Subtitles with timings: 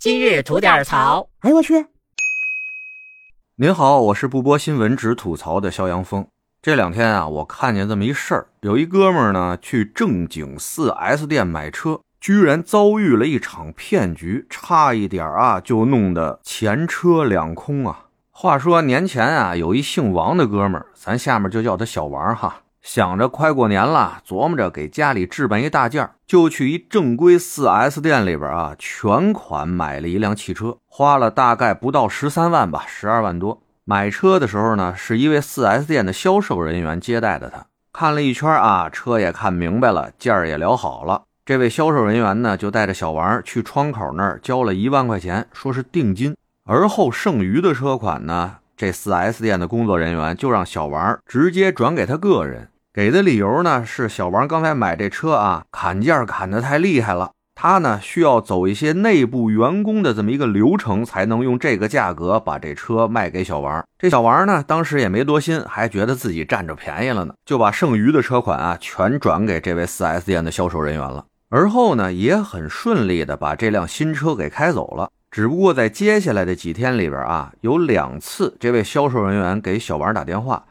[0.00, 1.28] 今日吐点槽。
[1.40, 1.86] 哎呦我去！
[3.56, 6.24] 您好，我是不播新闻只吐槽的肖阳峰。
[6.62, 18.04] 这两天啊，我看见这么一事儿，有一哥们儿呢去正经 4S 店买车，居然遭遇了一场骗局，差一点啊就弄得前车两空啊。
[18.30, 22.62] 话说年前啊，有一姓王的哥们儿，咱下面就叫他小王哈。
[22.90, 33.60] 想着快过年了，琢磨着给家里置办一大件就去一正规 4S 店里边啊，全款买了一辆汽车，花了大概不到十三万吧，十二万多。
[33.84, 41.24] 买车的时候呢，是一位 4S 店的销售人员接待的他，看了一圈啊，车也看明白了，价儿也聊好了。
[41.44, 52.70] 这位销售人员呢，就带着小王去窗口那儿交了一万块钱，说是定金，而后剩余的车款呢，这 4S 店的工作人员就让小王直接转给他个人。
[52.98, 63.86] 给的理由呢是小王刚才买这车啊，砍价砍得太厉害了，他呢需要走一些内部员工的这么一个流程，才能用这个价格把这车卖给小王。
[64.00, 71.24] 这小王呢当时也没多心，还觉得自己占着便宜了呢，就把剩余的车款啊全转给这位 4S 店的销售人员了。
[71.50, 75.08] 而后呢也很顺利的把这辆新车给开走了。
[75.30, 80.64] 只不过在接下来的几天里边啊，有两次这位销售人员给小王打电话。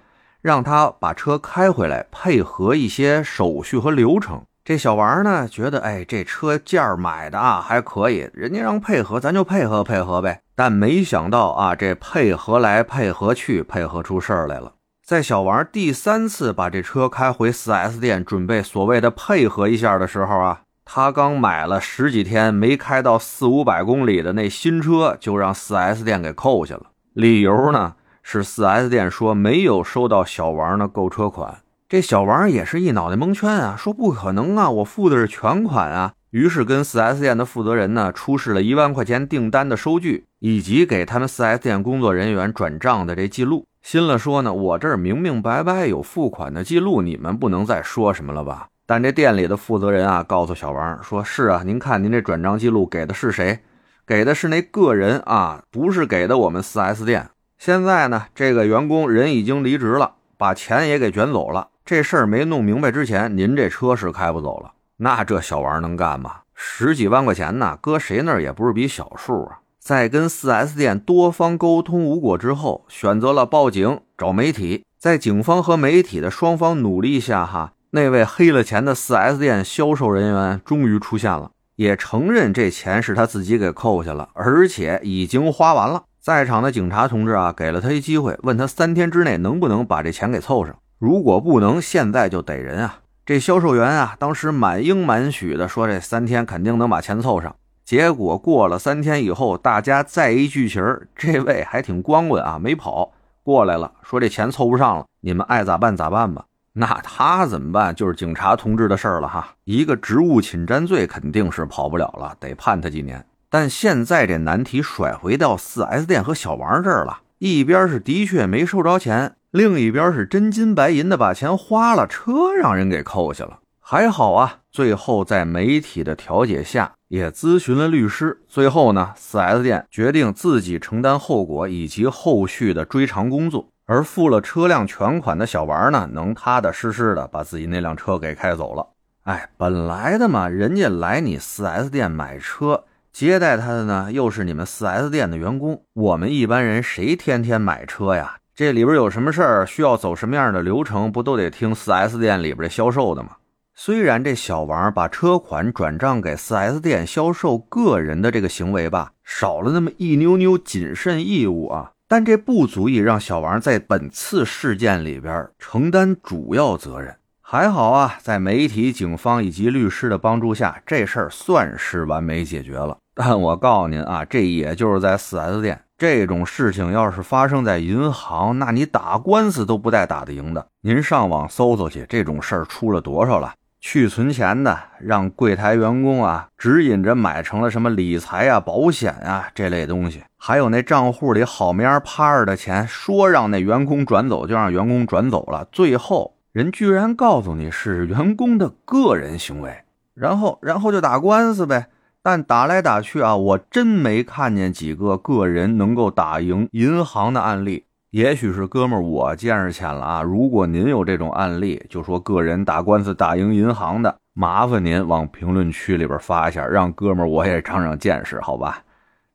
[0.48, 4.42] 让他把车开回来，配合一些手续和流程。
[4.64, 10.39] 这小王呢，觉得哎，这车价买的啊还可以，人家让配合，咱就配合配合呗。
[10.56, 14.72] 但没想到啊，这配合来配合去，配合出事儿来了。
[15.06, 26.84] 在小王第三次把这车开回 4S 店，准备所谓的配合一下的时候啊，他刚买了十几天，没开到四五百公里的那新车，就让 4S 店给扣下了。
[27.11, 27.95] 理由呢？
[28.30, 36.11] 是 4S 店说没有收到小王的购车款，这小王也是一脑袋蒙圈啊，说不可能啊，我付的是全款啊。
[36.31, 43.66] 于是跟 4S 店的负责人呢出示了一万块钱订单的收据，以及给他们 4S 店工作人员转账的这记录。
[43.81, 48.67] 新了说呢，我这儿明明白白有付款的记录，你们不能再说什么了吧？
[48.86, 53.60] 但这店里的负责人啊告诉小王说：“是啊，您看您这转账记录给的是谁？
[54.05, 61.70] 给的是那个人啊，不是给的我们 4S 店。”现在呢，这个员工人已经离职了，把钱也给卷走了。
[61.84, 64.73] 这事儿没弄明白之前，您这车是开不走了。
[64.98, 66.42] 那这小王能干吗？
[66.54, 69.60] 十几万块钱呢，搁谁那儿也不是笔小数啊。
[69.80, 74.84] 在跟 4S 店多方沟通无果之后，选择了报警找媒体。
[75.00, 86.04] 在警方和媒体的双方努力下，哈，那位黑了钱的 4S 店销售人员终于出现了，也承认这钱是他自己给扣下了，而且已经花完了。
[86.27, 90.76] 在场的警察同志啊，给了他一机会，问他三天之内能不能把这钱给凑上。
[90.99, 92.99] 如果不能，现在就逮人啊！
[93.26, 97.55] 这销售员啊，当时满应满许的说，这三天肯定能把钱凑上。
[97.86, 103.10] 结果过了三天以后，大家再一聚齐儿，这位还挺光棍啊，没跑
[103.42, 106.43] 过来了，说这钱凑不上了，你们爱咋办咋办吧。
[106.73, 107.95] 那他怎么办？
[107.95, 109.48] 就是警察同志的事儿了哈。
[109.64, 113.26] 一个职务侵占罪肯定是跑不了了，得判他几年。
[113.50, 123.60] 但现在这难题甩回到 4S 店和小王这儿了，一边是的确没收着钱，另一边是真金白银的把钱花了，车让人给扣下了。
[123.80, 138.86] 还好啊，最后在媒体的调解下，也咨询了律师，最后呢，4S 店决定自己承担后果以及后续的追偿工作，而付了车辆全款的小王呢，能踏踏实实的把自己那辆车给开走了。
[139.24, 142.84] 哎，本来的嘛，人家来你 4S 店买车。
[143.19, 145.81] 接待他的呢，又是你们 4S 店的员工。
[145.94, 148.38] 我们一般人谁天天买车呀？
[148.54, 153.38] 这里边有什么事儿需要走什么样的流程，不都得听 4S 店里边的销售的吗？
[153.74, 167.16] 虽然这小王把车款转账给 4S 店销售个人的这个行为吧，少了那么一妞妞谨慎义务啊，但这不足以让小王在本次事件里边承担主要责任。
[167.50, 172.98] 还好啊，在媒体、警方以及律师的帮助下，这事儿算是完美解决了。
[173.16, 180.68] 但我告诉您啊，这也就是在 4S 店这种事情，要是发生在银行，那你打官司都不带打得赢的。
[180.82, 183.54] 您上网搜搜去，这种事儿出了多少了？
[183.80, 199.83] 去存钱的，让柜台员工啊指引着买成了什么理财啊、保险啊这类东西，还有那账户里好面趴着的钱，说让那员工转走就让员工转走了，最后人居然告诉你是员工的个人行为，
[200.15, 201.86] 然后然后就打官司呗。
[202.24, 207.86] 但打来打去啊，我真没看见几个个人能够打赢银行的案例。
[208.09, 210.24] 也许是哥们儿我见识浅了啊。
[210.24, 218.81] 如果您有这种案例，就说个人打官司打赢银行的，麻烦您往评论区里边发一下，让哥们儿我也长长见识，好吧？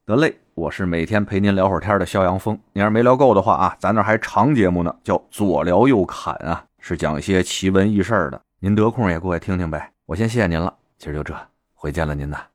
[0.04, 2.58] 得嘞，我是每天陪您聊会儿天的肖阳峰。
[2.72, 8.43] 您要是没聊够的话啊，咱那还长节目呢，叫左聊右侃啊，是讲一些奇闻异事的。
[8.58, 9.93] 您得空也过来听听呗。
[10.05, 11.34] 我先谢谢您了，今儿就这，
[11.73, 12.51] 回见了您呐。